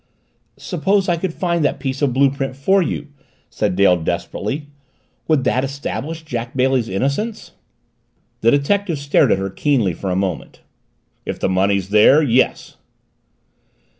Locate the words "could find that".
1.15-1.79